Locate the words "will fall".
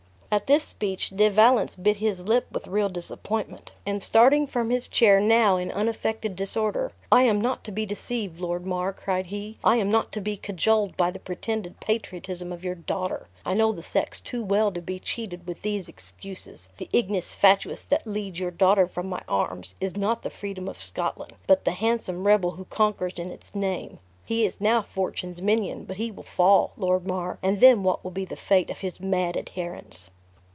26.09-26.71